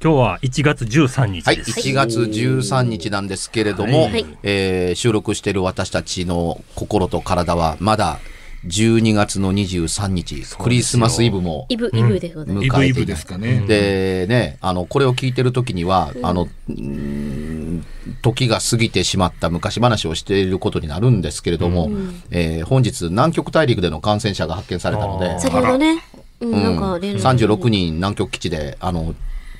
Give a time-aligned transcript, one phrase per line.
[0.00, 1.80] 今日は1月13日はいです。
[1.80, 4.24] 1月13日なんですけれども、はい。
[4.44, 8.20] えー収録している私たちの心と体はまだ
[8.66, 12.68] 12月の23日クリスマスイブもイブ、イブでございます。
[12.68, 13.64] 迎えていないかね。
[13.66, 17.84] でね、あの、これを聞いてる時には、あの、うーん
[18.22, 21.90] 時が過ぎてしまった昔話をしていることになるんですけれども、
[22.30, 26.04] えー本日南極大陸での感染者が発見されたので、先ほどね、
[26.40, 26.62] うん、うん。
[26.62, 27.56] なんか連絡。
[27.56, 29.14] 36人南極基地で、あの、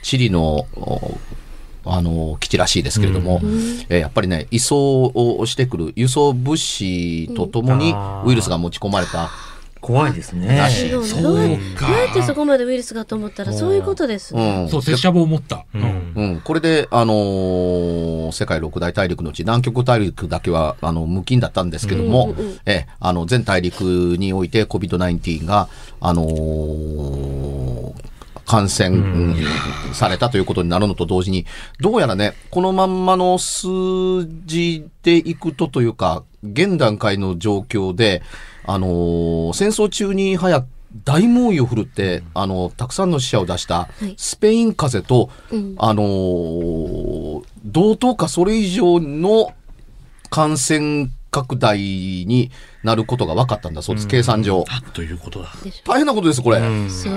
[0.09, 1.19] チリの、お
[1.85, 3.41] あの、基地らしいですけれども、
[3.89, 9.31] えーやっぱりね、移送をしてくる輸送物資とともにウイルスが持ち込まれた
[9.81, 10.57] 怖いですね。
[10.57, 10.69] ら。
[10.69, 11.03] しいどう
[11.41, 11.57] や
[12.11, 14.35] ってそこまでウイルスがと思ったらそういうことです。
[14.35, 14.63] ね。
[14.63, 14.69] うん。
[14.69, 15.65] そう、拙者も思った。
[15.75, 16.13] うん。
[16.15, 22.35] うん、これで、あのー世界六大大陸のうち南極大陸だけはあの無菌だったんですけども、
[22.67, 25.69] えあの全大陸において COVID-19 が、
[26.01, 28.08] あのー
[28.49, 29.37] 感染、うん。
[29.93, 31.45] されたということになるのと同時に、
[31.81, 33.69] どうやらね、このまんまの数
[34.47, 38.23] 字でいくとというか、現段階の状況で、
[38.65, 40.67] あのー戦争中に早く
[41.05, 44.15] 大猛威を振るって、あの、たくさんの死者を出したい。
[44.17, 45.75] スペイン風邪と、うん。
[45.77, 49.53] あのー同等かそれ以上の
[50.31, 52.51] 感染拡大に
[52.83, 54.65] なることが分かったんだそうです、計算上。
[54.95, 55.53] ということだ。
[55.63, 56.59] でし大変なことです、これ。
[56.59, 57.09] うんょす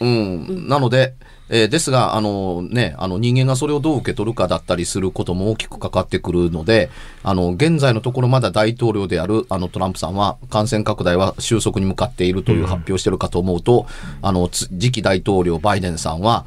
[0.00, 1.14] うん、なので、
[1.48, 6.90] えーですが、あのね、あの人間がそれをどう受け取るかだったりすることも大きくかかってくるので、
[7.22, 13.86] あの、現在のところまだ大統領であるあのトランプさんは感染拡大は収束に向かっているという発表してるかと思うと、
[14.22, 16.46] あの、次期大統領バイデンさんは、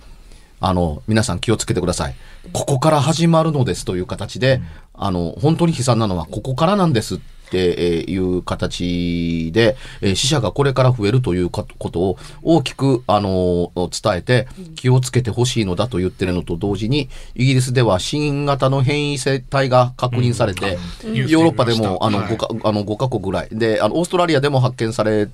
[0.61, 2.15] あの、皆さん気をつけてください。
[2.53, 4.61] ここから始まるのですという形で、
[4.93, 7.19] あの、本当に悲惨なのはここからなんですっ
[7.51, 22.27] ていう形で、えー死者がこれから増えるというかことを大きく、あの、伝えて気をつけてほしいのだと言ってるのと同時に、イギリスでは新型の変異性体が確認されて、ヨーロッパでもあのはい。
[22.27, 23.49] 5か、あの5カ国ぐらい。
[23.51, 25.27] で、あの、オーストラリアでも発見され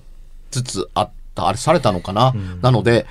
[0.52, 3.06] つつあった、あれされたのかな、なので、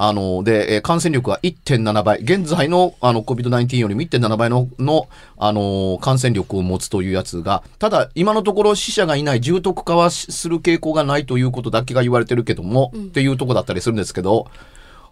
[0.00, 2.20] あの、で、えー感染力は1.7倍。
[2.20, 14.46] 現在の、あの、COVID-19 よりも1.7倍の、の、あのー感染力を持つというやつが、ただ、今のところ死者がいない重篤化はしする傾向がないということだけが言われてるけども、っていうとこだったりするんですけど、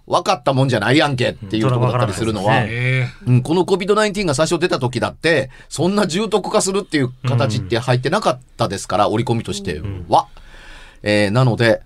[0.07, 2.63] 分かったもんじゃないやんけっていうとこだったりするのは、
[3.27, 10.29] うんこの COVID-19 が最初出た時だって、そんな重篤化するっていう形って入ってなかったですから、織り込みとしては。
[11.03, 11.83] えーなので、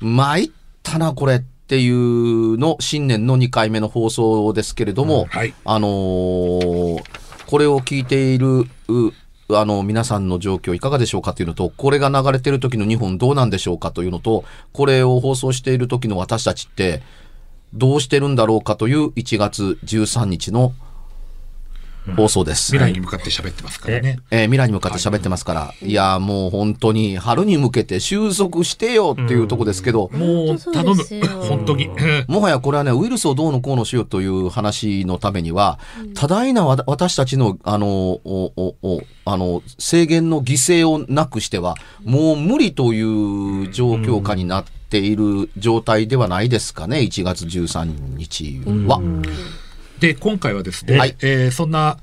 [0.00, 0.50] 参っ
[0.82, 1.36] たな、これ。
[1.36, 5.54] っていうの、新年の2回目の放送ですけれども、はい。
[5.64, 7.02] あのー
[7.48, 9.12] これを聞いている、う
[9.48, 14.44] あの、皆さんの状況いかがでしょうかというのと、これが流れてる時の日本どうなんでしょうかというのと、
[14.74, 17.00] これを放送している時の私たちって、
[17.72, 20.74] どうしてるんだろうかという1月13日の
[22.16, 22.72] 放送です。
[22.72, 24.18] 未来に向かって喋ってますからね。
[24.30, 31.02] えー未来に向かって喋ってますから、い、やもう本当に春に向けて収束してよっていうとこですけど、もう頼む。
[31.48, 31.86] 本当に。
[31.86, 32.24] うん。
[32.28, 35.78] もはやこれはね、ウイルスをどうのこうのしようという話のためには、
[36.14, 49.00] 多大なわ私たちの、あの、おおおあの、制限の犠牲をなくしては、もう無理という状況下になっている状態ではないですかね、1月13日は。
[50.00, 51.16] で、今回はですね、はい。
[51.20, 51.98] えーそんな、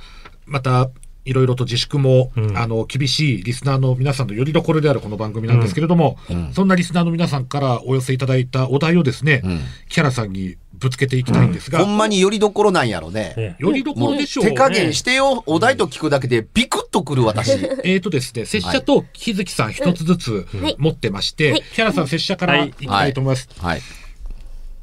[0.46, 0.90] また、
[1.24, 2.58] いろいろと自粛も、うん。
[2.58, 6.54] あの、厳しいリスナーの皆さんのよりどころであるこの番組なんですけれども、うん。
[6.54, 9.60] そんなリスナーの皆さんからお寄せいただいたお題をですね、うん。
[9.90, 13.34] キャラさんにぶつけていきたいんですが、ほんまによりどころなんやろね。
[13.38, 17.54] えよりどころでしょう手加減してよ、お題と聞くだけでビクッとくる私。
[17.84, 20.76] えーとですね、拙者と木月さん一つずつはい。
[20.78, 21.64] 持ってまして、はい。
[21.74, 22.72] キャラさん拙者からい。
[22.72, 23.50] きたいと思います。
[23.58, 23.82] はい。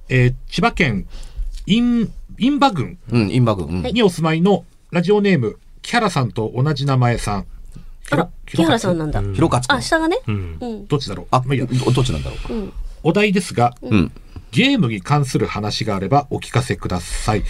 [0.09, 1.07] えー千葉県、
[1.67, 3.65] イン、インバ郡うん、インバグ。
[3.65, 7.47] うんはいにお住まいのラジオネーム、キャラさんと同じ名前さん。
[8.11, 9.21] あら、木原さんなんだ。
[9.21, 10.19] うん広勝君あ、下がね。
[10.89, 11.27] どっちだろう？
[11.31, 12.53] あ、まあいいやどどっちなんだろう？
[12.53, 12.73] うん。
[13.03, 14.13] お題ですが、うん。
[14.51, 17.43] ゲームに関する話があればお聞かせください。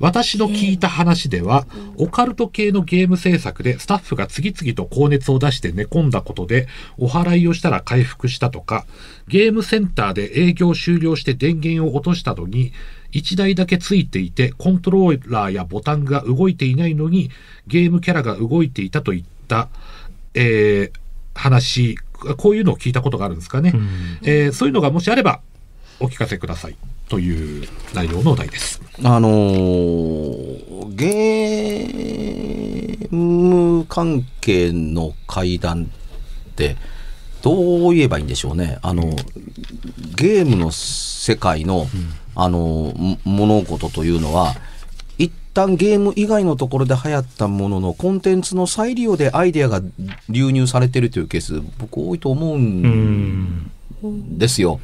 [0.00, 1.64] 私の聞いた話では、
[1.96, 6.66] オカルト系のゲーム制作でスタッフが次々と高熱を出して寝込んだことで、
[6.98, 8.84] お払いをしたら回復したとか、
[9.28, 12.72] ゲームセンターで営業終了して電源を落としたのに、
[13.12, 17.30] 1台だけついていて、コントローラーやボタンが動いていないのに、
[17.66, 19.68] ゲームキャラが動いていたといった、
[20.34, 21.00] えー
[21.34, 21.96] 話、
[22.36, 23.72] こういうのを聞いたことがあるんですかね。
[23.74, 23.88] うん
[24.22, 25.40] えーそういうのがもしあれば
[26.00, 26.76] お聞かせください
[27.08, 28.80] という内容のお題です。
[29.02, 36.76] あのーゲーム関係の会談って、
[37.42, 38.78] どう言えばいいんでしょうね。
[38.82, 39.16] あの、
[40.16, 41.86] ゲームの世界の、
[42.42, 42.94] あの、
[43.24, 44.54] 物事というのは、
[45.18, 49.82] 一旦ゲーム以外のところで流行ったもののコンテンツの再利用でアイデアが
[50.28, 53.70] 流入されてるというケース、僕多いと思うん
[54.38, 54.80] ですよ。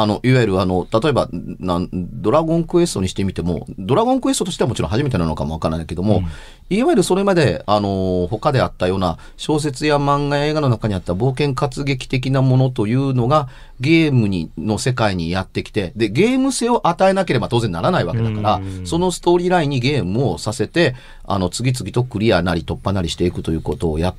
[0.00, 1.28] あの、いわゆるあの、例えば、
[1.58, 6.22] なん、ドラゴンクエストにしてみても、ドラゴンクエストとしてはもちろん初めてなのかもわからないけども、
[6.70, 13.48] いわゆるそれまで、あの、他であったような小説や漫画や映画の中にあった冒険活劇的なものというのが、
[13.80, 18.86] ゲームに、の世界にやってきて、で、ゲーム性を与えなければ当然ならないわけだからう、ん。
[18.86, 20.94] そのストーリーラインにゲームをさせて、
[21.24, 24.14] あの、次々とクリアなり突破なりしていくということをやっ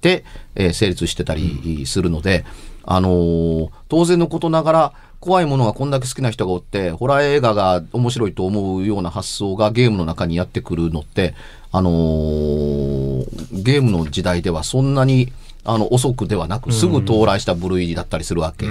[0.00, 0.24] て、
[0.56, 2.44] えー成立してたりするので、
[2.84, 11.34] あのー当然のことながら、怖いものがこんだけ好きな人がおって、ホラー映画が面白いと思うような発想がゲームの中にやってくるのって、
[11.70, 15.32] あのーゲームの時代ではそんなに、
[15.64, 18.66] あの、遅くではなく、すぐ到来した部類だったりするわけ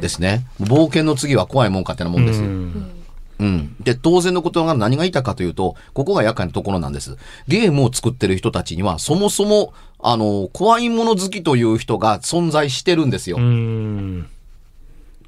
[0.00, 0.44] ですね。
[0.60, 2.40] 冒険の次は怖いもんかってなもんです。
[2.40, 2.97] うん
[3.38, 3.76] うん。
[3.80, 7.16] で、当然のことが何が言いたいかというと、ここが厄介なところなんです。
[7.46, 13.36] ゲームを作ってる人たちには、そもそも、あの、怖いもの好きという人が存在してるんですよ。
[13.38, 14.26] うん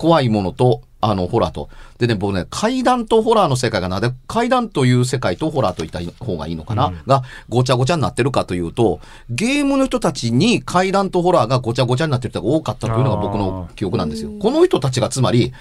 [0.01, 1.69] 怖いものと、あの、ホラーと。
[1.99, 14.31] でね、僕ね、怪談とホラーの世界がなぜ、怪談という世界とホラーと言った方がいいのかな、が、ごちゃごちゃになってるかというと、ゲームの人たちに怪談とホラーがごちゃごちゃになってる人が多かったというのが僕の記憶なんですよ。
[14.41, 15.53] この人たちがつまり、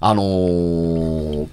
[0.00, 1.48] あのー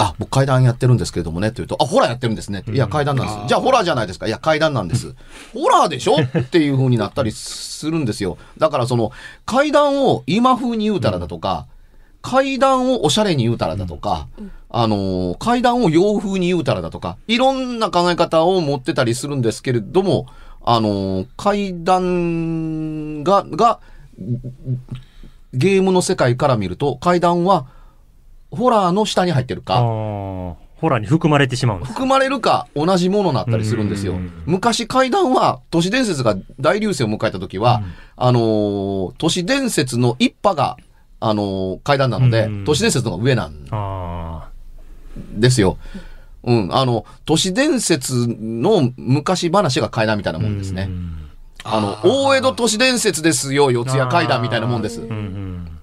[0.00, 2.62] あ、僕階段やってるんですけれどもね、と言うと、あ、ホラーやってるんですね。
[2.72, 3.38] いや、階段なんです。
[3.48, 4.28] じゃあ、ホラーじゃないですか。
[4.28, 5.14] いや、階段なんです。
[5.52, 6.16] ホラーでしょ？
[6.22, 8.38] っていう風になったりするんですよ。
[8.58, 9.10] だから、その、
[9.44, 11.66] 階段を今風に言うたらだとか、
[12.22, 14.28] 階段をおしゃれに言うたらだとか、
[14.70, 20.26] あのー階段を洋風に言うたらだとか、いろんな考え方を持ってたりするんですけれども、
[20.64, 23.80] あのー階段が、が、
[25.54, 27.66] ゲームの世界から見ると、階段は、
[28.50, 31.92] ホラーの下に入ってるあか、ーホラーに含まれてしまうんです。
[31.92, 34.42] 含まれるか同じものになったりするんですようん。
[34.46, 37.82] 昔階段は都市伝説が大流星を迎えた時は、
[38.16, 40.76] あのー都市伝説の一派が、
[41.20, 44.48] あのー階段なので、うん都市伝説の方が上なんあ
[45.34, 45.78] ですよ。
[46.44, 50.42] うん、あの、都市伝説の昔話が階段みたいなあ。
[50.42, 50.86] もんですね。
[50.88, 51.14] うん
[51.64, 55.00] あの、大江戸都市伝説ですよ、四谷階段みたいなもんです。
[55.02, 55.77] うんうん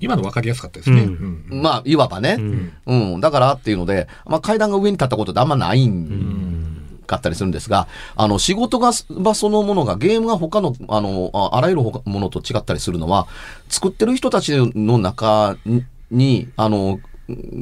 [0.00, 1.02] 今の分かりやすかったですね。
[1.02, 2.36] うんうんまあ、いわばね。
[2.38, 6.68] うんうん、だからっていうので、まあ、階段が上に立ったことってあんまないん
[7.08, 13.26] かったりするんですが、あの、仕事が、場そのものが、ゲームが他の、あの、ああらゆる他ものと違ったりするのは、
[13.68, 15.56] 作ってる人たちの中
[16.10, 17.00] に、あの、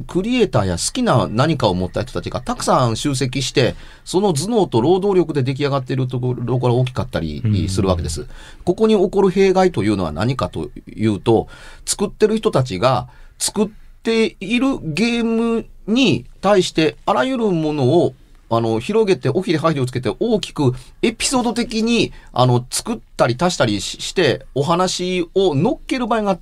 [0.06, 8.26] クリエイターや好きな何かを持った人たちがたくさん集積して、その頭脳と労働力で出来上がっているところが大きかったりするわけです。
[8.64, 11.48] ここに起こる弊害というのは何かというと、
[11.84, 13.08] 作ってる人たちが
[13.38, 13.68] 作っ
[14.04, 18.14] ているゲームに対してあらゆるものを
[18.48, 26.38] あの、広げて、おひれはひれをつけて大きくエピソード的に、あの、作ったり足したりしして、お話を乗っける場合が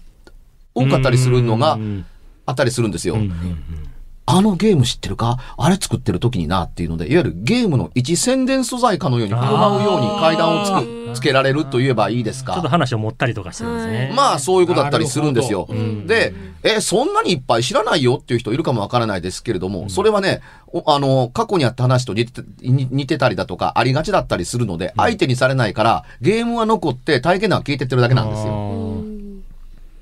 [0.74, 2.06] 多かったりするのがうん
[2.46, 3.14] あったりするんですよ。
[3.14, 3.58] うんうん
[4.26, 5.36] あのゲーム知ってるか？
[5.58, 12.68] あれ作ってる時になっていうので、いわゆるゲームの一宣伝素材かのように振る舞うように階段を作つけられると言えばいいですちょっとか。
[12.70, 14.12] 話を持ったりとかしてるんですね。
[14.16, 15.66] まあそういうことだったりするんですよ。
[15.68, 16.32] うんで、
[16.62, 28.93] え、そんなにいっぱい知らないよっていう人いるかもわからないですけれども、それはね、おあの、過去にあった話と似て似似てたりだとか、ありがちだったりするので、相手にされないから、ゲームは残って体験談は聞いてってるだけなんですよ。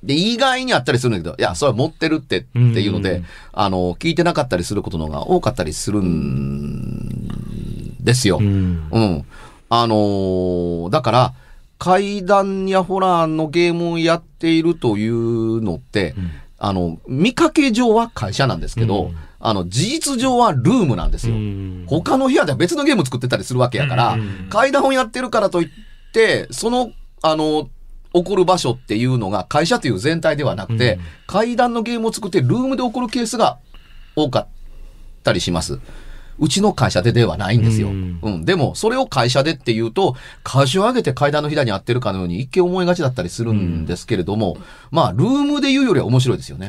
[0.03, 0.09] よ。
[0.09, 8.39] で、意外にあったりするんだけど、いや、それは持ってるってっていうので、うんあの、聞いてなかったりすることの方が多かったりするんですよ。
[8.41, 8.89] うん。
[8.91, 9.25] うん。
[9.69, 11.35] あのーだから、
[11.79, 16.15] 怪談やホラーのゲームをやっているというのって、
[16.59, 21.35] あの、見かけ上は会社なんですけど、うんあの、事実上はルームなんですよ。
[21.35, 25.69] うん他の部屋では別のゲーム作ってたりするわけやから、うん階段をやってるからといっ
[26.13, 26.93] て、その、
[27.23, 27.69] あの、
[28.15, 33.57] 起こる場所っていうのが会社という全体ではなくて、うん階段のゲームを作ってルームで起こるケースが
[34.17, 34.47] 多かっ
[35.23, 35.81] たりします。
[36.39, 37.89] うちの会社でではないんですよ。
[37.89, 38.45] ううんん。
[38.45, 44.59] でも、それを会社でっていうと、会社を上げて階段のひだに合ってるかのように一見思いがちだったりするんですけれども、
[44.91, 46.69] まあ、ルームで言うよりは面白いですよね。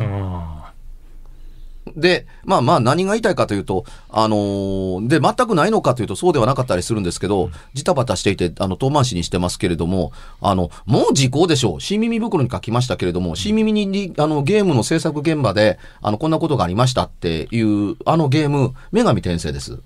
[1.98, 11.82] あで、まあまあ何が言いたいかというと、あのーで、全くないのかというとそうではなかったりするんですけど、ジタバタしていて、あの、遠回しにしてますけれども、あの、もう時効でしょう。
[11.82, 19.80] 新耳袋に書きましたけれども、新耳にリ、あの、ゲームの制作現場で、あの、こんなことがありましたっていう、あのゲーム、女神転生です。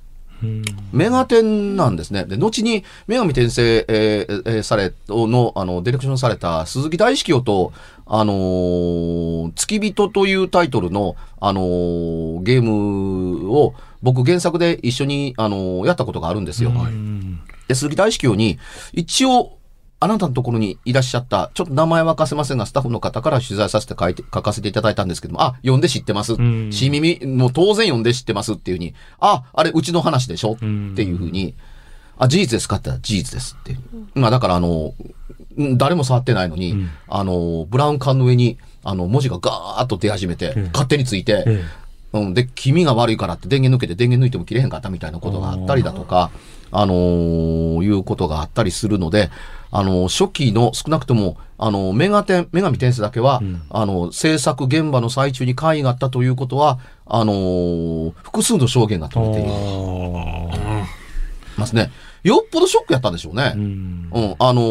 [0.44, 2.26] うんメガテンなんですね。
[2.26, 7.74] で、後に、女神転生、えーえーされ、の、あの、ディレクションされた鈴木大司教と、
[8.10, 16.70] あのー月人というタイトルの、あのーゲームを、僕原作で一緒に、あのーやったことがあるんですよ。
[16.72, 18.58] うんで、鈴木大司教に、
[18.94, 19.58] 一応、
[20.00, 26.34] あなたのところにいらっしゃった、ちょっと名前は明かせませんが、スタッフの方から取材させて書いて、書かせていただいたんですけども、あ、読んで知ってます。
[26.40, 30.54] ん新耳、もう当然読んで知ってますっていうふうに、あ、あれ、うちの話でしょ？
[30.54, 31.56] ってんいうふうに、
[32.18, 33.80] あ、事実ですかって言ったら事実ですっていう。
[34.16, 35.16] まあ、だから、あの、うん
[35.78, 36.90] 誰も触ってないのに、ん。
[37.08, 41.64] あの、ブラウン管の上に、あの、文字がガーッと出始めて、うん勝手について、え
[42.14, 46.32] うん、で、気味が悪いからって電源抜けて電源抜いても切れへんかったみたいなことがあったりだとか、
[46.72, 49.30] あのーいうことがあったりするので、
[49.72, 53.62] あのー初期の少なくとも、あのーメガテン、女神転生だけは、ん。
[53.70, 60.86] あのー制作現場の最中に会議があったということは、あのー複数の証言がえ取れていあ
[61.58, 61.92] ますね。
[62.28, 63.54] よっぽどショックやったんでしょうね。
[63.56, 64.10] ーうん。
[64.14, 64.62] うん、あの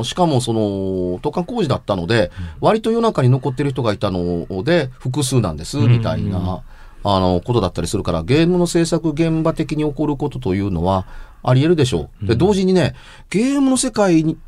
[0.00, 6.62] ーしかもその、渡韓工事だったので、割と夜中に残ってる人がいたので、複数なんです、みたいな、
[7.04, 11.06] あの、ことだったりするから、ゲームの制作現場的に起こることというのは、
[11.42, 12.26] あり得るでしょう。
[12.26, 12.94] で、同時にね、
[13.28, 14.38] ゲームの世界に、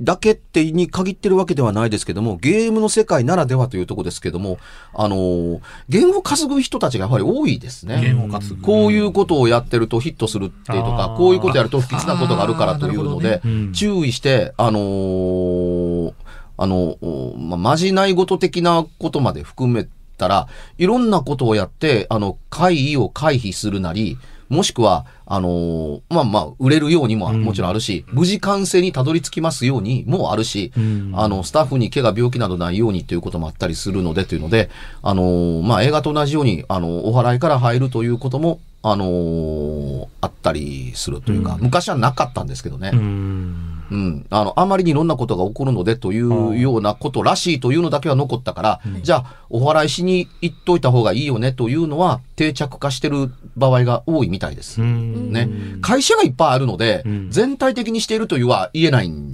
[0.00, 4.58] だけってに限ってるわけではないですけども、ゲームの世界ならではというところですけども、
[4.94, 8.00] あのー、ゲームを稼ぐ人たちがやはり多いですね。
[8.00, 8.56] ゲームを担ぐ。
[8.62, 16.12] こういうことをやってるとヒットするっていうとかこういうことやると不吉なことがあるからというのでねうん、注意して、あのー
[16.58, 20.48] あの、おままじない事的なことまで含めたら、
[20.78, 27.42] いろんなことをやって、あの、会議を回避するなり、もしくは、あのーまあまあ、売れるようにもうん。
[27.42, 31.12] もちろんあるし、無事完成にたどり着きますようにもあるし、うん。
[31.14, 34.70] あの、スタッフに怪我病気などないようにということもあったりするのでというので、
[35.02, 42.90] あのーまあ、映画と同じように、あの、お払いから入るということも、あのーあったりするというか、うん昔はなかったんですけどね。
[42.92, 44.26] うんうん。
[44.30, 54.82] あの、あまりにいろんなことが起こるのでというようなことらしいというのだけは残ったから、じゃあ、お払いしに行っといた方がいいよねというのは定着化してる場合が多いみたいです。
[54.82, 55.48] うんね。
[55.82, 59.32] 会社がいっぱいあるので、うん全体的にしているというは言えないん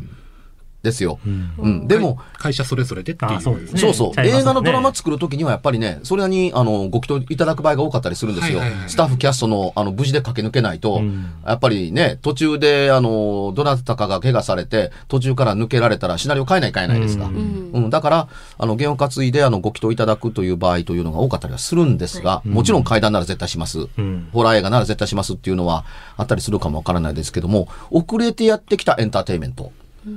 [0.82, 1.18] ですよ。
[1.24, 1.88] うんうん。
[1.88, 3.32] でも、会社それぞれでっていう。
[3.32, 4.20] あそうですねそうそう。
[4.20, 8.58] ね映画のドラマ作るときにはやっぱりね、それなりに、あの、ご祈祷いただく場合が多かったりするんですよ。
[8.58, 17.26] はいはいはいスタッフ、キャストの、あの、無事で駆け抜けないと、うんやっぱりね、途中で、あの、どなたかが怪我されて、途中から抜けられたらシナリオ変えないといけないですか。
[17.26, 17.90] ううんん。
[17.90, 23.86] だから、あの、弦を担いで、あの、ご祈祷いただくという場合というのが多かったりはするんですが、もちろん階段なら絶対します。
[23.96, 25.84] うんホラー映画なら絶対しますっていうのは
[26.16, 29.72] あったりするかもわからないですけども、遅れてやってきたエンターテインメント。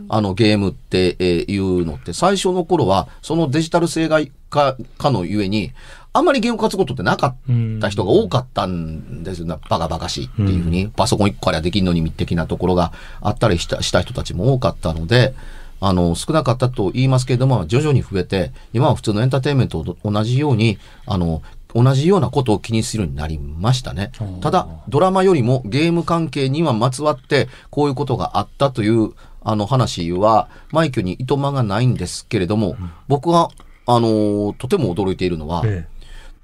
[0.09, 5.71] あのゲームってえーいうのって最初の頃はそのデジタル性がかかのゆえに
[6.13, 7.35] あんまりゲーム活ことってなかっ
[7.81, 9.57] た人が多かったんですよね。
[9.69, 15.33] バカバカしいっていうふうに、パソコン1個ありゃできるのに的なところがあったりしたした人たちも多かったので、
[15.81, 21.41] あの、少なかったと言いますけれども、徐々に増えて、今は普通のエンターテインメントと同じように、あの、
[21.73, 24.11] 同じようなことを気にするようになりましたね。
[24.39, 29.11] ただ、ドラマよりもゲーム関係にはまつわって、こういうことがあったという、
[29.45, 32.75] あの話は、マイクにいとまがないんですけれども、
[33.07, 33.49] 僕が、
[33.87, 35.87] あのとても驚いているのは、え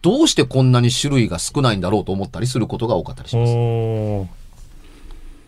[0.04, 4.28] どうしてこんなに種類が少ないんだろうと思ったりすることが多かったりしえま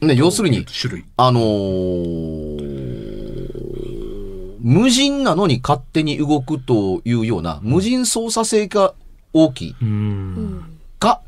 [0.01, 0.07] す。
[0.07, 1.05] ね、要するに、種類。
[1.15, 3.13] あのー
[4.65, 8.93] 無人なのに勝手に動くというような、無人操作性が
[9.33, 10.79] 大きいうん。
[11.00, 11.22] か、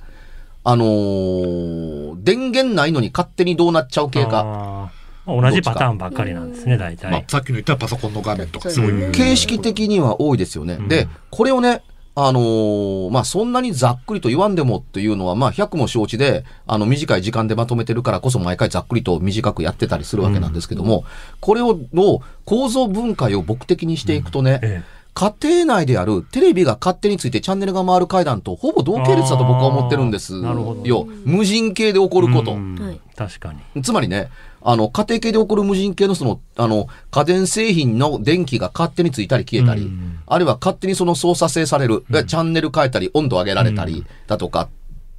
[0.64, 4.92] あのー電源ないのに勝手にどうなっちゃう系か。
[5.28, 9.12] 同じパターンばっかりなんですね、大まあ体。、さっきの言ったパソコンの画面とかうんそういう。
[9.12, 10.76] 形式的には多いですよね。
[10.76, 11.82] うんで、これをね、
[12.18, 21.04] あのーまあ、そんなにざっくりと言わんでもっていうのは、まあ、100も承知で、あの、短い時間でまとめてるからこそ毎回ざっくりと短くやってたりするわけなんですけども、
[21.42, 24.84] これを、の構造分解を僕的にしていくとね、え
[25.16, 31.08] 家庭内であるテレビが勝手についてチャンネルが回る階段とほぼ同系列だと僕は思ってるんですよ。
[31.24, 32.58] 無人系で起こえること。
[33.16, 33.82] 確かに。
[33.82, 34.30] つまりね、
[34.68, 40.18] あの、家庭系で起こる無人系のその、あの、家電製品の電気が勝手についたり消えたり、うん。
[40.26, 42.26] あるいは勝手にその操作性される、うん。
[42.26, 44.08] チャンネル変えたり、温度上げられたりうん。
[44.26, 44.70] だとか、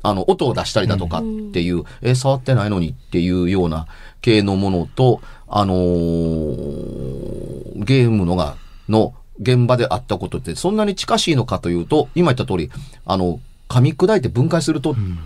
[0.03, 1.23] あの、音を出したりだとかっ
[1.53, 3.87] ていう、え、触ってないのにっていうような
[4.21, 8.57] 系のものと、あのーゲームのが、
[8.89, 12.71] の現場であったことってそんなに近しいのかというと、今言った通り、
[13.05, 15.19] あの、噛み砕いて分解するとうん。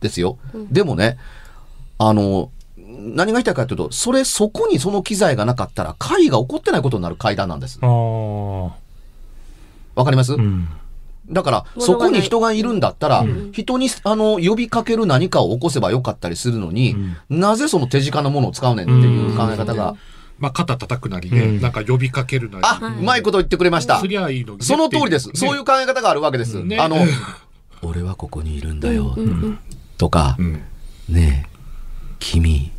[0.00, 0.38] ですよ。
[0.70, 1.18] でもね、
[1.98, 2.50] あの、
[3.04, 7.78] 何が言いたいかというと、それ、そこにその機材がなかったら、会が起こってないことになる階段なんです。
[7.80, 8.72] わ
[10.04, 10.68] かります、うん。
[11.30, 13.52] だから、そこに人がいるんだったら、うん。
[13.52, 16.96] 人に、あの、呼びかける何かを起こせばよかったりするのに、
[17.28, 19.94] なぜその手近なものを使うねんっていう考え方が、
[20.38, 21.60] まあ、肩叩くなりね、うん。
[21.60, 22.64] なんか呼びかけるなり。
[22.64, 24.00] あ、うまいこと言ってくれました。
[24.00, 24.08] す。
[24.08, 25.30] りゃいいのその通りです。
[25.34, 26.62] そういう考え方があるわけです。
[26.62, 26.78] ね。
[26.78, 26.96] あの、
[27.82, 29.58] 俺はここにいるんだよ、うんうん。
[29.96, 30.60] とか、うん。
[31.08, 31.48] ねえ、
[32.18, 32.72] 君、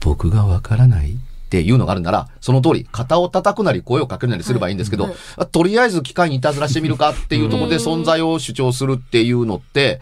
[0.00, 5.14] 僕がわからないっていうのがあるなら、その通り、肩を叩くなり声をかけるなりすればいいんですけど、はい。
[5.38, 10.00] あとりあえず機械にいたずらしてみるかっていうところで存在を主張するっていうのって、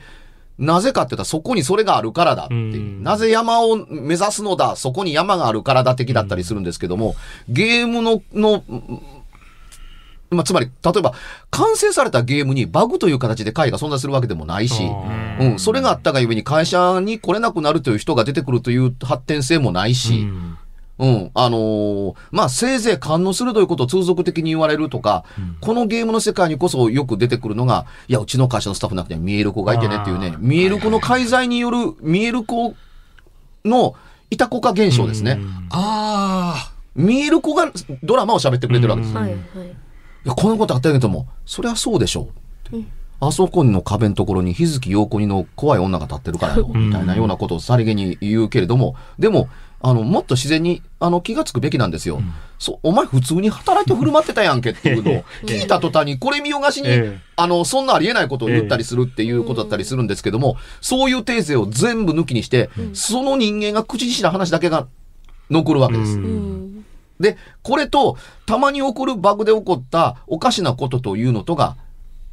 [0.59, 2.75] なぜかって言ったらそこにそれがあるからだっていう。
[2.75, 3.03] うん。
[3.05, 7.15] なぜ山を目指すのだそこに山があるからだ的だったりするんですけども、
[7.49, 8.65] ゲームの、の、
[10.31, 11.15] まあ、つまり、例えば、
[11.51, 20.59] 完成されたゲームにバグという形で回が存在するわけでもないし、あうん、それがあったがゆえに会社に来れなくなるという人が出てくるという発展性もないーし、うん
[20.99, 32.75] うん、あのーまあ、せいぜい勘の鋭いことを通俗的に言われるとか、うんこのゲームの世界にこそよく出てくるのが、いや、うちの会社のスタッフの中には見える子がいてねっていうね見える子の介在による見える子
[33.65, 33.95] の
[34.31, 35.33] いた子化現象ですね。
[35.33, 37.71] うんあ見える子が
[38.03, 39.15] ドラマを喋ってくれてるわけです。
[39.15, 39.41] うんはいはい。
[40.27, 42.29] いや、こんなことあったけども、そりゃそうでしょ
[42.73, 42.77] う。
[42.77, 42.87] うん
[43.19, 49.49] あそこの壁のところに日月陽子にの怖い女が立ってるからよ、うんみたいなようなことをさりげに言うけれども、でも、
[49.81, 52.21] あの、もっと自然に、あの、気がつくべきなんですよ。
[52.59, 64.87] そう、お前普通に働いて振る舞ってたやんけっていうのを聞いた途端に、これ見よがしに、ええあの、そんなありえないことを言ったりするっていうことだったりするんですけども、そういうテーゼを全部抜きにして、その人間が口にした話だけが
[65.51, 66.19] 残るわけです。
[66.19, 66.76] うんうん。
[67.21, 71.77] で、これと、たまに起こるバグで起こったおかしなことというのとが、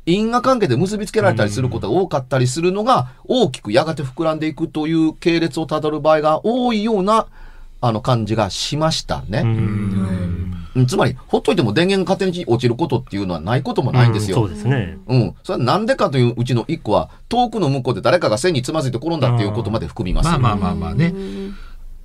[0.06, 7.28] 因果関係で結びつけられたりすることが多かったりするのが、大きくやがて膨らんでいくという系列をたどる場合が多いような、
[7.80, 9.42] あの感じがしましたうね。
[9.42, 9.46] ん
[10.76, 14.38] うんつまり、ほっといても電源が勝手に落ちることっていうのはないこともないんですよ。
[14.38, 14.98] そうですね。
[15.08, 15.36] うん。
[15.44, 20.24] それはなんでかといううちの一個は、遠くの向こうで誰かが線につまずいて転んだっていうことまで含みあ。
[20.24, 20.30] ます。
[20.30, 21.18] まあまあまあまあねう。
[21.20, 21.56] ん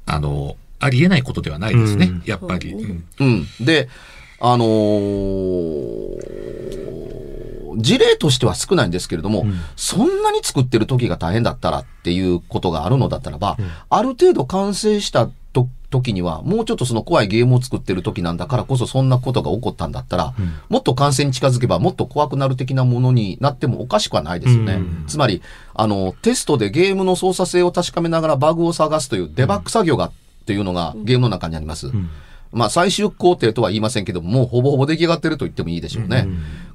[0.05, 2.23] あの、ありえないことではないですねうん。
[2.25, 2.71] やっぱり。
[2.71, 3.47] そうんうん。
[3.65, 3.89] で、
[4.41, 6.49] あのー
[7.81, 24.75] 事例としては少ないんですけれども、うんそんなに作ってる時が大変だったらっていうことがあるのだったらば、うんある程度完成したと時には、もうちょっとその怖いゲームを作ってる時なんだからこそそんなことが起こったんだったら、うんもっと完成に近づけばもっと怖くなる的なものになってもおかしくはないですよね。
[24.75, 25.41] うんつまり、
[25.75, 30.17] あの、テストでゲームの操作性を確かめながらバグを探すというデバッグ作業が、って
[30.53, 31.89] いうのがゲームの中にあります。
[31.89, 32.11] うん
[32.51, 36.27] まあ最終工程とは言いませんけども、もうほぼほぼ出来上がってると言ってもいいでしょうね。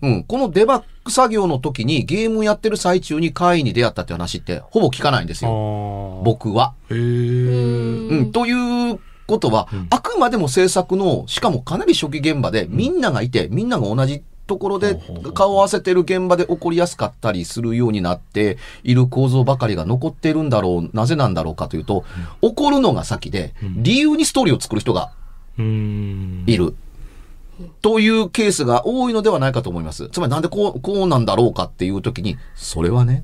[0.03, 0.23] うん。
[0.23, 6.21] このデバッグ作業の時にゲームやってる最中に会員に出会ったっていう話ってほぼ聞かないんですよ。
[6.23, 6.73] 僕僕は。
[6.89, 6.97] へえ。
[6.97, 8.31] うん。
[8.31, 14.99] ということは、うんあくまでも制作の、しかもかなり初期現場でみんながいて、みんなが同じところで
[15.33, 22.03] 顔を合わせてる現場で起こりやすかったりするようになっている構造ばかりが残っているんだろう、なぜなんだろうかというと、
[22.41, 25.11] 起こるのが先で、理由にストーリーを作る人が
[25.57, 26.75] うんいる。
[27.81, 30.09] というケースが多いのではないかと思います。
[30.09, 33.23] つまりなんでこう、こうなんだろうかっていう時に、それはね、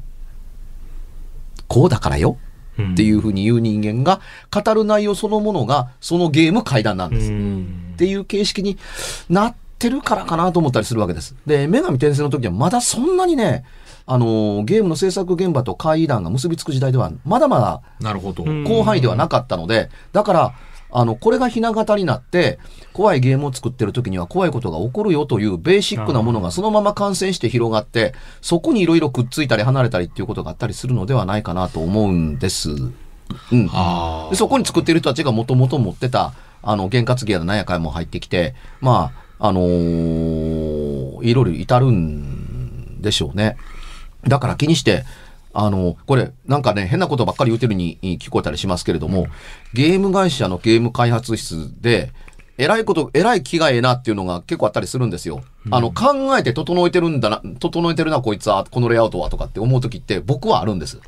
[1.67, 2.37] こうだからよ
[2.81, 7.31] っていうふうに言う人間が語る内容そのものがそのゲーム階段なんです。
[7.31, 8.77] うんっていう形式に
[9.29, 11.35] なってるからかなと思ったりするわけです。
[11.45, 13.65] で、女神転生の時はまだそんなにね、
[14.07, 18.43] あのーゲームの制作現場と会談が結びつく時代ではまだまだなるほど。
[18.43, 20.53] うん広範囲ではなかったので、だから、
[20.91, 22.57] あの、これがひな形になって、
[22.93, 32.71] 怖いゲームを作ってる時には怖いことが起こるよというベーシックなものがそのまま感染して広がって、そこにいろいろくっついたり離れたりっていうことがあったりするのではないかなと思うんです。
[32.71, 33.69] うん。
[33.71, 43.57] あでそこに作ってる人たちがもともと持ってた、あの、験担ぎやら何やかんも入ってきて、まあ、あのーいろいろ至るんでしょうね。
[44.27, 45.03] だから気にして、
[45.53, 49.27] あの、これ、なんかね、変なことばっかり言うてるに聞こえたりしますけれども、
[49.73, 52.11] ゲーム会社のゲーム開発室で、
[52.57, 55.41] えらいこと、えらい気がええなっていうのが結構あったりするんですよ。
[55.71, 60.99] あの、考えて整えてるんだな、整えてるな、こいつは、このレイアウトはとかって思う時って僕はあるんです。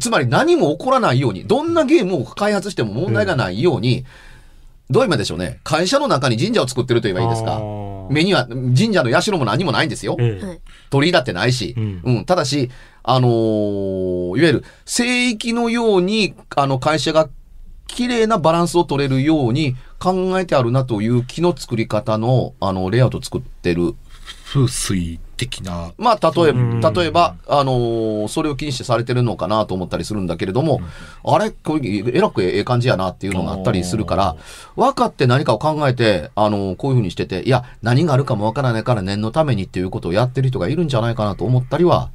[0.00, 4.04] つまり何も起こらないように、どんなゲームを開発しても問題がないように、
[4.90, 5.60] どういう意味でしょうね。
[5.64, 7.58] 会社の中に神社を作ってると言えばいいですあか。
[7.58, 10.16] ー目には、神社の社も何もないんですよ。
[10.18, 10.60] え。
[10.90, 11.74] 鳥居だってないし。
[11.76, 12.24] うんうん。
[12.26, 12.70] ただし、
[13.02, 17.30] あのーいわゆる聖域のように、あの、会社が
[17.86, 23.94] 綺麗なバランスを取れるように考えてあるなという木の作り方の、あの、レイアウトを作ってる
[24.44, 25.92] 風水的な。
[25.98, 30.80] まあ、例えうんば、例えば、あのーそれを気にしてされてるのかなと思ったりするんだけれども、
[31.24, 31.50] あれ？
[31.50, 34.36] これ、えらくええ感じやなっていうのがあったりするから、
[34.76, 42.10] 分かって何かを考えて、あのーこういうふうにしてて、いや、何があるかもわからないから念のためにっていうことをやってる人がいるんじゃないかなと思ったりは、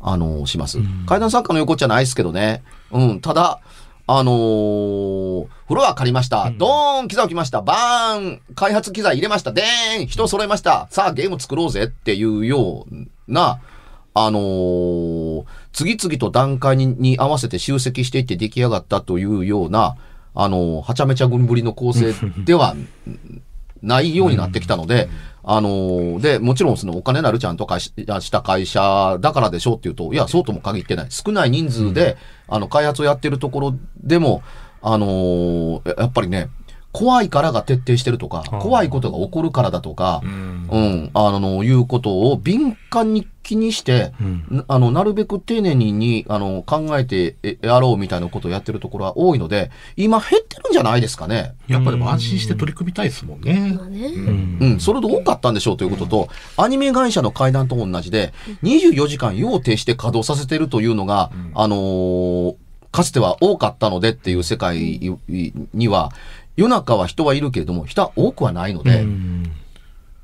[0.00, 0.78] あのーします。
[1.06, 2.62] 階段作家の横っちゃないですけどね。
[2.90, 3.60] うん、ただ、
[4.06, 6.52] あのーフロア借りました。
[6.58, 7.62] ドーン機材置きました。
[7.62, 9.52] バーン開発機材入れました。
[9.52, 10.88] でーん人揃えました。
[10.90, 13.60] さあゲーム作ろうぜっていうような、
[14.12, 19.96] あのー次々と段階にに合わせて集積していって出来上がったというような、
[20.34, 22.12] あのーはちゃめちゃぐんぶりの構成
[22.44, 22.76] では
[23.84, 25.08] ないようになってきたので、
[25.42, 31.06] あのーで、もちろんそのお金なるちゃんとかしした会社だからでしょうっていうと、いや、そうとも限ってない。
[31.10, 32.16] 少ない人数で、
[32.48, 34.42] あの、開発をやってるところでも、
[34.86, 36.50] あのやっぱりね、
[36.94, 40.68] 怖いからが徹底してるとか、怖いことが起こるからだとかう、ん。
[40.70, 44.44] うん、あの、いうことを敏感に気にして、うん。
[44.48, 51.56] なあの、なるべく丁寧にに、あの、考えてえやろうみたいなことをやってるところは多いので、今減ってるんじゃないですかね。
[51.66, 53.76] やっぱでも安心して取り組みたいですもんね。
[53.80, 54.58] うん。
[54.60, 62.54] うん、それで多かったんでしょうということと、アニメ会社の会談と同じで、24時間要停して稼働させてるというのが、あのー
[62.94, 65.18] かつては多かったのでっていう世界
[65.74, 66.12] には、
[66.56, 69.52] 夜中は人はいるけれども、人は多くはないので、うん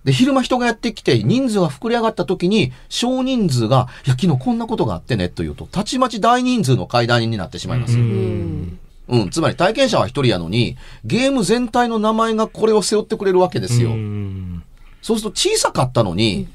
[0.05, 7.99] で、昼間人がやってきて、人数が膨れ上がった時に、少人数が、いや、昨日こんなことがあってね、というと、たちまち大人数の会談になってしまいます。
[7.99, 8.79] ううん。
[9.09, 9.31] うん。
[9.31, 13.91] つまり体験者は一人やのに、ゲーム全体の名前がこれを背負ってくれるわけですよ。
[13.91, 14.63] うん
[15.03, 16.47] そうすると小さかったのに、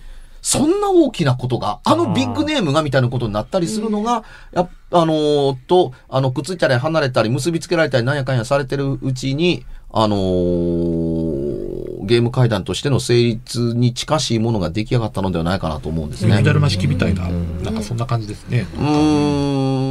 [0.48, 16.28] そんな大きなことが、あのビッグネームがみたいなことになったりするのが、やっあのーと、あの、くっついたり離れたり結びつけられたりなんやかんやされてるうちに、あのーゲーム会談としての成立に近しいものが出来上がったのではないかなと思うんですね。
[16.88, 17.28] みたいな、
[17.64, 17.76] なん。
[17.76, 17.98] かそん。
[17.98, 18.68] な感じですね。
[18.78, 18.86] うーん、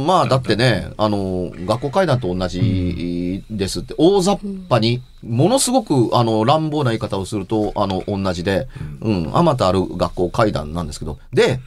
[0.05, 4.39] まあだってね、あの、学校会談と同じですって、大雑
[4.69, 8.67] 把に、ものすごく、あの、乱暴な言い方をすると、あの、同じで、
[9.01, 11.59] うん、あまたある学校会談なんですけど、で、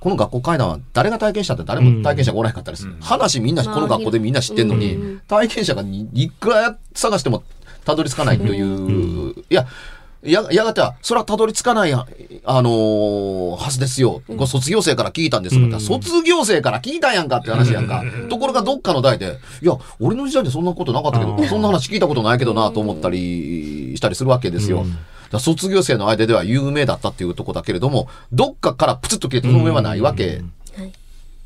[0.00, 2.86] この学校会談は誰が体験したって誰も体験者がおらへんかったりす。
[2.86, 2.96] る。
[3.00, 5.20] 話みんな、この学校でみんな知ってんのに、うん。
[5.28, 7.44] 体験者がにいくら探しても
[7.84, 9.66] たどり着かないという、いや、
[10.30, 12.06] や、やがては、それはたどり着かないや、
[12.44, 14.22] あのーはずですよ。
[14.46, 18.04] 卒業生から聞いたんですが、うん卒業生から聞いたんやんかって話やんか。
[18.30, 24.86] ところがどっかの代で、いや、俺の時代でそんなことなかったけど、そんな話聞いたことないけどなと思ったりしたりするわけですよ。
[25.38, 30.42] 卒業生の間では有名だったっていうとこだけれども、どっかからプツッと消えてその上はないわけ
[30.76, 30.92] はい。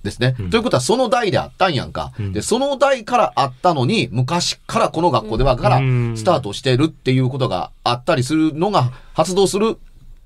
[0.03, 0.35] ですね。
[0.51, 2.13] ということはその代であったんやんか。
[2.21, 9.79] んで、その代からあったのに、昔からこの学校ではからうんスタートしてるっていうことがあったりするのが、発動する、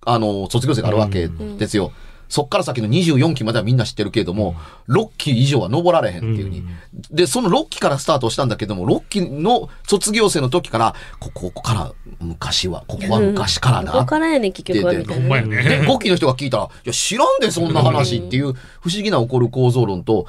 [0.05, 1.93] あの、卒業生があるわけですよ。
[2.31, 4.55] そっから先の24期まではみんな知ってるけれども、
[4.89, 6.65] 6期以上は登られへんっていうに。
[7.11, 13.91] で、その6期からスタートしたんだけども、6期の卒業生の時から、ここから昔は、ここは昔からな。
[13.91, 15.45] ここからやね、結局はみたいな。
[15.63, 20.27] で、5期の人が聞いたら、いや、知らんで、そんな話っていう、不思議な起こる構造論と、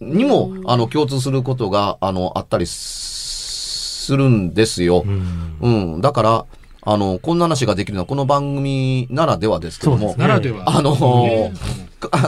[0.00, 5.04] にも、あの、共通することが、あの、あったりするんですよ。
[5.06, 6.00] うんうん。
[6.00, 6.46] だから、
[6.84, 10.14] あの、こんな話ができるのは、この番組ならではですけどもね。
[10.16, 10.64] ならでは。
[10.66, 11.52] あの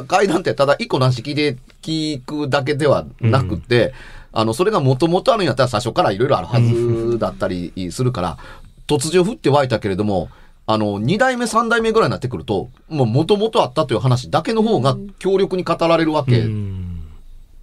[0.06, 3.92] 階段ってただ一個の話聞いて、聞くだけではなくて、
[4.32, 8.38] あの、それがもともとあるんやったら最初からいろいろあるはずだったりするから、
[8.86, 10.28] 突如降って湧いたけれども、
[10.66, 17.02] あの、二代目、三代目ぐらいになってくると、もう元々あったという話だけの方が強力に語られるわうけん。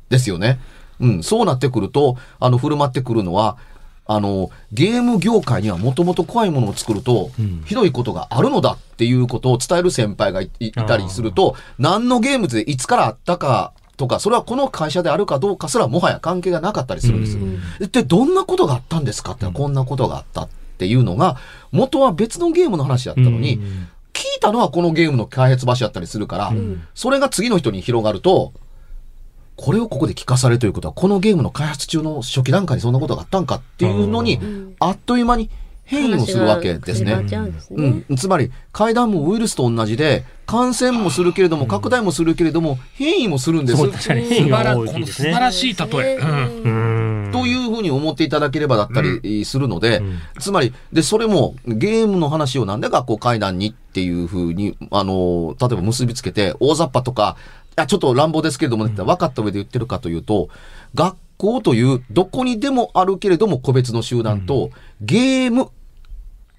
[0.09, 0.59] ですよね。
[0.99, 3.57] うん、そうなってくると、あの、振る舞ってくるのは、
[4.05, 17.37] あの、ゲーム業界にはもともと怖いものを作るとうん、ひどいことがあるのだっていうことを伝える先輩がいいたりすると、何のゲームでいつからあったかとか、それはこの会社であるかどうかすらもはや関係がなかったりするんです。
[17.37, 17.59] うん。
[17.91, 19.33] で、どんなことがあったんですか？
[19.33, 21.37] って、こんなことがあったっていうのが、
[21.71, 23.87] 元は別のゲームの話だったのに、うん。
[24.13, 26.83] 聞いたのはこのゲームの開発場所だったりするから、ん。
[26.95, 28.53] それが次の人に広がると、
[29.55, 35.49] これをここで聞かされるということは、このゲームの開発中の初期段階にそんなことがあったんかっていうのにう、あっという間に
[35.91, 37.13] 変異をするわけですね。
[37.69, 38.17] うん。
[38.17, 43.89] つまり、階段もウイルスと同じで、感染もするけれども、拡大もするけれども、変異もするんです。
[43.89, 45.31] 確かに変異が素晴ら多いです素晴。
[45.31, 46.15] らしい例え。
[46.15, 47.25] うん。
[47.25, 47.31] うん。
[47.33, 50.19] というふうに思っていただければだったりするので、うん。
[50.39, 57.35] つまり、で、それもゲームの話をなんで学校階段にっていうふうに、あの、例えば結びつけて、大雑把とか、
[57.71, 60.49] いや、ちょっと乱暴ですけれどもね、分かった上で言ってるかというと、
[60.93, 65.69] 学校というどこにでもあるけれども個別の集団と、ゲーム、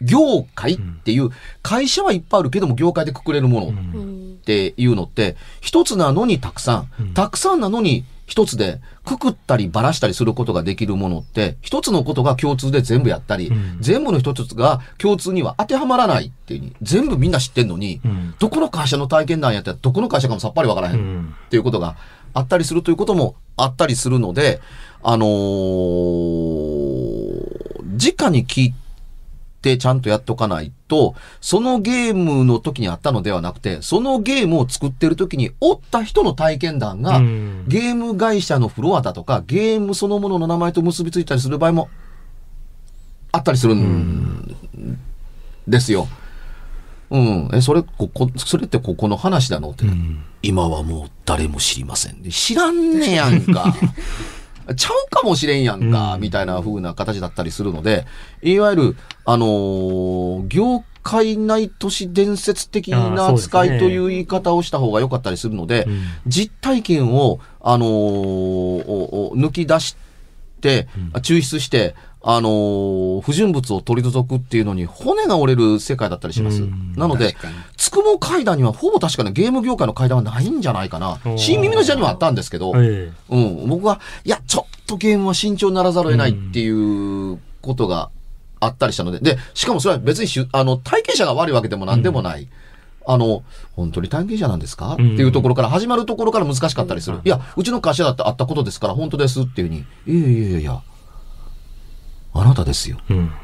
[0.01, 1.31] 業界っていう、
[1.63, 3.67] 会社はいっぱいあるけども業界でくくれるもの。
[3.69, 7.15] うんっていうのって、一つなのにたくさん。
[7.15, 13.77] たくさんなのに一つで、くくったりばらしたりすることができるものって、一つのことが共通で全部やったり、うん。
[13.81, 18.35] 全部の一つが共通には当てはまらないっていうに、全部みんな知ってんのに、うん。
[18.39, 21.97] どこの会社の体験談やったらどこの会社かもさっぱりわからへんっていうことが
[22.33, 24.63] あったりするということもあったりするので、
[25.03, 25.29] あのー、
[27.99, 28.82] 直に聞いて
[29.79, 41.89] ちゃんとやっとかないと、そのゲームの時にあったのではなくて、そのゲームを作ってる時におった人の体験談が、うんゲーム会社のフロアだとか、ゲームそのものの名前と結びついたりする場合も
[43.31, 44.57] あったりするん
[45.67, 46.09] ですよ。
[47.11, 47.51] うん。
[47.53, 49.85] え、それ、ここ、それってここの話なのって。
[49.85, 52.21] うん今はもう誰も知りません。
[52.31, 53.73] 知らんねやんか。
[54.75, 58.07] ちゃうかもしれんやんか、うんみたいな風な形だったりするので、
[58.43, 69.97] いわゆる、あのー業界内都市伝説的な扱いという言い方をした方が良かったりするので、うん実体験を、あのー抜き出し
[70.61, 76.63] て、抽出して、あのー不純物を取り除くっていうのに骨が折れる世界だったりします。
[76.63, 77.35] うんなので
[77.77, 81.19] つくも階段にはほぼ確かにゲーム業界の階段はないんじゃないかな。
[81.37, 84.62] 新耳の時代にはあったんですけど、えうん、僕は、いや、ちょっ
[84.93, 88.11] とゲームは慎重にならざるを得ないっていうことが
[88.61, 92.49] あったりしたので、で、しかもそれは別にあの体験者が悪いわけでも何でもない。
[93.05, 93.43] あの、
[93.75, 95.15] 本当に体験者なんですか、うん。
[95.15, 97.17] っていうところから始まるところから難しかったりする。
[97.17, 97.23] うん。
[97.25, 98.79] いや、うちの会社だってあったことです。
[98.79, 100.83] から本当ですっていうふうに、いやいやいやいや、
[102.35, 102.99] あなたですよ。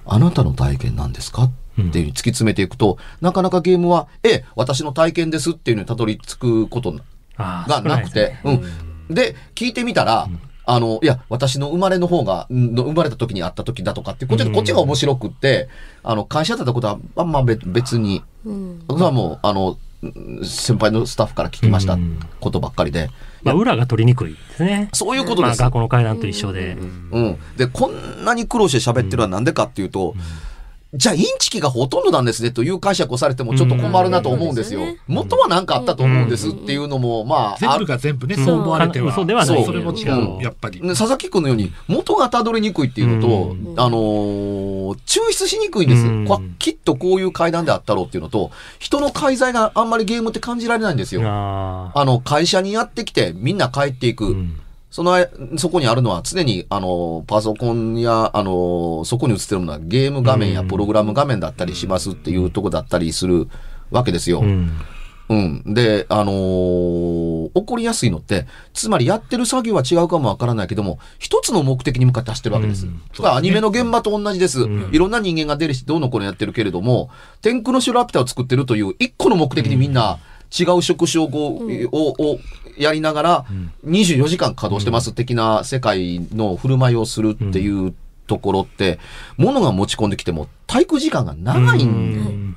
[0.07, 1.45] あなたの体験なんですか？
[1.45, 1.51] っ
[1.93, 6.93] ていうに突き詰めていくと、なかなかゲームは、ええ、私の体験ですっていうのにたどり着くこと
[7.37, 8.63] がなくて、ね
[9.09, 9.15] うん。
[9.15, 10.29] で、聞いてみたら、
[10.71, 14.53] あの、いや、私の生まれの方が、んの生まれた時にあった時だとかって、こっちうん。
[14.53, 15.69] こっちが面白くって、
[16.03, 18.83] あの、会社だったことは、あんま別別に、うん。
[18.91, 22.21] それはもう、あの、うん先輩のスタッフから聞きましたうん。
[22.39, 23.09] ことばっかりで、
[23.43, 24.91] まあ、裏が取りにくいですね。
[24.93, 25.59] そういうことです。
[25.59, 26.77] まあ、学校の階段と一緒で。
[27.11, 27.39] うん。
[27.57, 30.15] で、こんなに苦労して喋ってるのはなんでかっていうと、
[30.95, 34.81] じゃあインチキがほとんどなんですねという解釈をされてもちょっと困るなと思うんですよ。
[35.07, 36.49] 元は何かあったと思うんです。
[36.49, 38.41] っていうのも、まあ、全部が全部ね、う。
[38.41, 39.13] んそう思われては。
[39.13, 39.65] 嘘ではない。
[39.67, 40.43] それも違う。
[40.43, 40.81] やっぱり。
[40.81, 43.75] ね佐々木君のように元がたどりにくいっていうのと、うん。
[43.77, 44.69] あのー
[45.05, 46.05] 抽出しにくいんです、
[46.59, 51.21] きっとこういう階段であったろうっていうのと、人の介在があんまりゲームって感じられないんですよ。
[51.25, 54.25] ああの、会社にやってきてみんな帰っていく。
[54.25, 55.17] ーうんその、
[55.57, 63.49] そこにあるのは常に、あの、パソコンや、あの、そこに映ってるものはゲーム画面やうんプログラム画面だったりしますっていうとこだったりする
[63.91, 64.41] わけですよ。
[64.41, 64.71] うん
[65.29, 65.75] うん。
[65.75, 72.87] で、あのー起こりやすいのって、つまりやってる作業は違うかもわからないけども、一つの目的に向かって走ってるわけです。
[72.87, 74.63] うんアニメの現場と同じです。
[74.63, 77.11] うんいろんな人間が出るし、どうのこうのやってるけれども、
[77.43, 80.19] 天空の城ラピュタを作ってるという一個の目的にみんな
[80.57, 82.39] 違う職種を,、をを
[82.77, 83.47] やりながら、
[83.87, 87.95] 24時間稼働してます的な世界の振る舞いをするっていう
[88.27, 88.99] ところって、
[89.37, 92.57] 物が持ち込んできても体育時間が長いん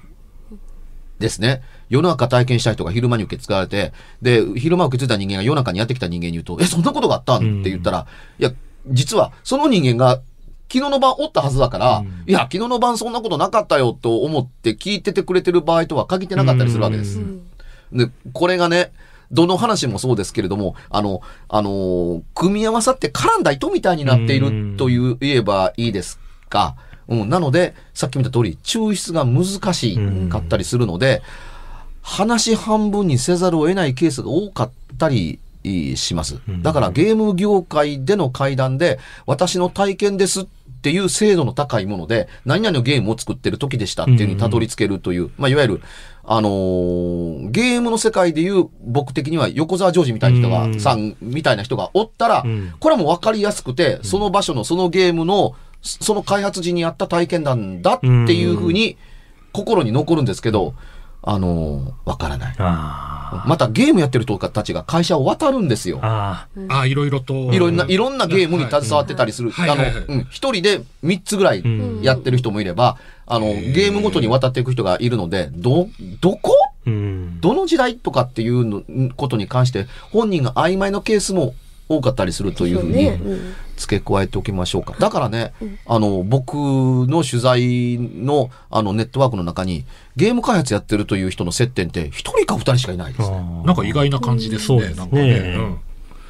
[1.20, 1.64] ですね。
[1.90, 7.62] 夜中体験した人が昼間に受け継がれて、で、昼間受け継いだ人間が夜中にやってきた人間に言うと、え、そんなことがあったん？
[7.62, 8.08] って言ったら、
[8.40, 8.54] いや、
[8.88, 10.22] 実はその人間が
[10.72, 12.24] 昨日の晩おったはずだから、うん。
[12.28, 17.20] いや、昨日の晩そんなことなかったよと思って聞いててくれてる場合とは限ってなかったりするわけです。
[17.20, 17.51] うん
[17.94, 18.92] で、これがね、
[19.32, 26.76] どの話もそうですけれども、あの、あのー組み合わさって絡んだ糸みたいになっているという、言えばいいですか。
[27.08, 29.98] うん、なので、さっき見た通り、抽出が難し
[30.30, 31.22] かったりするので、
[32.02, 35.40] 話半分にせざるを得ないケースが多かったり
[35.96, 36.40] します。
[36.62, 40.46] だからゲーム業界での会談で、私の体験ですっ
[40.82, 45.82] っていう精度の高いもので、何々のゲームを作ってる時でしたっていうのにたどり着けるという、まあ、いわゆる、
[46.24, 50.80] あのーゲームの世界でいう僕的には横澤ジョージみたいな人が、うん。
[50.80, 52.74] さんみたいな人がおったら、うん。
[52.80, 58.98] これはもう分かりやすくて、その場所のそのゲームの、そその開発時にあった体験談だっていうふうに
[59.52, 60.76] 心に残るんですけど、
[61.24, 62.56] あのーわからない。
[62.58, 66.48] あまたゲームやってる人たちが会社を渡るんですよあ。。
[66.70, 67.34] ああ、いろいろと。
[67.54, 69.52] いろんな、いろんなゲームに携わってたりする。
[69.56, 69.76] あの
[70.08, 75.88] うん一人で3つぐらいんやってる人もいれば、あの、ゲームごとに渡っていく人がいるので、ど、
[76.20, 76.52] どこ？
[76.86, 81.54] どの時代とかっていうのことに関して、本人が曖昧なケースも
[81.88, 83.12] 多かったりするというふうに
[83.82, 84.96] 付け加えておきましょうか。
[85.00, 85.54] だからね、
[85.86, 89.84] あの、僕の取材のあのネットワークの中に、
[90.16, 93.38] ゲーム開発やってるという人の接点って、一人か二人しかいないですね。
[93.66, 94.66] なんか意外な感じですね。
[94.68, 95.32] そうですねなんかね。
[95.58, 95.78] うん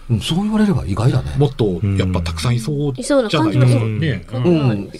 [0.10, 1.32] うん、そう言われれば意外だね。
[1.38, 3.60] もっと、やっぱたくさんいそうじゃない？
[3.60, 4.26] ですかね。
[4.30, 4.92] 考うん。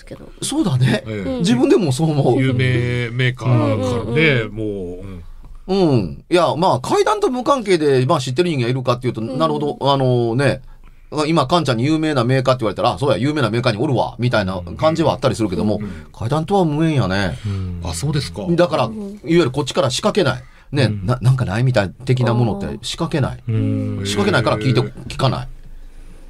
[0.42, 1.04] そうだね。
[1.06, 2.40] ええ自分でもそう思う。
[2.42, 4.68] 有名メーカーからね、もう、
[5.06, 5.24] うん
[5.68, 6.24] うん。
[6.30, 10.62] いや、まあ、階段と無関係で、まあ、知ってる人間がいるかっていうと、なるほど、あのね、
[11.28, 15.82] 今、カンちゃんに有名なメーカーって言われたら、あそうや、有名なメーカーにおるわ、みたいな感じはあったりするけども、
[16.14, 17.38] 階段とは無縁やね。
[17.84, 18.46] あ、そうですか。
[18.50, 18.94] だから、いわ
[19.24, 20.44] ゆるこっちから仕掛けない。
[20.72, 23.44] ね、ななんかないみたい的なものって仕掛けない。
[23.46, 24.02] うん。
[24.06, 24.80] 仕掛けないから聞いて、
[25.14, 25.48] 聞かない。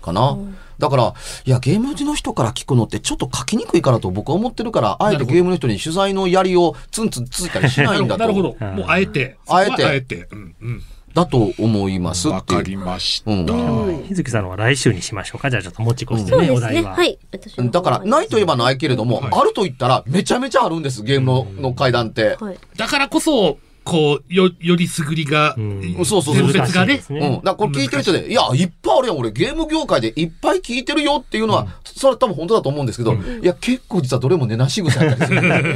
[0.02, 0.36] かな。
[0.80, 1.14] だから、
[1.46, 8.22] いや、ゲームの人から聞くのってちょっと書きにくいからと僕は思ってるから、あえてゲームの人に取材の槍をツンツンついたりしないんだと。
[8.26, 8.56] なるほど。
[8.66, 9.38] もうあえて。
[9.48, 10.28] あえてあえて。
[10.32, 10.84] うんうん。
[11.14, 12.78] だと思いますわかり。
[12.78, 13.32] ました。
[13.32, 15.50] うん日月さんのは来週にしましょうか。
[15.50, 16.58] じゃあちょっと持ち越してね、そうですね。
[16.58, 16.92] お題は。
[16.96, 17.20] はい。
[17.72, 22.38] だから、ないといえばないけれども、はいあると言ったら、めちゃめちゃあるんです、ゲームのの階段って。
[22.40, 22.58] はい。
[22.78, 27.02] だからこそ、こう、よ、よりすぐりが、うんそうそうそう伝説がね難しいで。
[27.02, 27.20] すうん。
[27.20, 35.30] だからこれ聞いてる人で、いや、いっぱいあるやん、俺ゲーム業界でいっぱい聞いてるよっていうのは、それは多分本当だと思うんですけど、いや、結構実はどれも根なし草やったり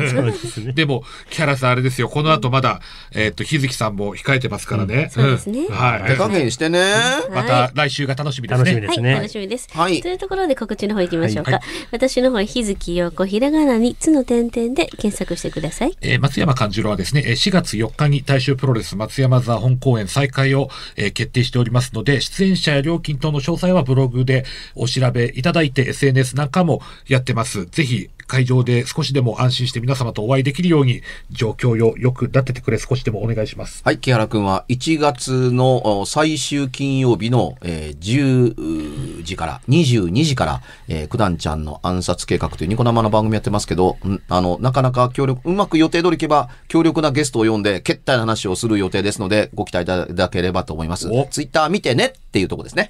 [0.10, 0.32] する。
[0.32, 0.74] ですね。
[0.74, 2.10] でも、キャラさんあれですよ。
[2.10, 2.82] この後まだ、
[3.14, 5.10] えっと、日月さんも控えてますからね。
[5.12, 6.10] そうですねんはい。
[6.10, 6.86] 手加減してね。
[7.34, 8.72] また来週が楽しみですね。
[8.72, 9.68] はい、楽しみですね楽しみです。
[9.72, 11.52] はいというところで告知の方行きましょうか。
[11.52, 15.98] はい私の方は日月陽子、ひらがなにつの点々で検索してください。
[16.02, 27.66] えー松山勘十郎はですね、えー4月4日に大衆プロレス松山座本公演再開を、えー決定しておりますので、出演者や料金等の詳細はブログでお調べいただいて、SNS なんかもやってます。
[27.66, 33.82] ぜひ、会場で少しでも安心して皆様とお会いできるように、状況をよく立ててくれ、少しでもお願いします。
[33.84, 51.28] はい、木原くんは1月のお最終金曜日の、えー10時から、22時から、えー、九段ちゃんの暗殺計画というニコ生の番組やってますけど、んあの、なかなか協力、うまく予定通りいけば、強力なゲストを呼んで、決体な話をする予定ですので、ご期待いただければと思いますお。
[51.30, 52.90] ツイッター見てねっていうとこですね。